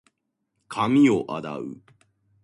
[0.67, 1.79] 髪を洗う。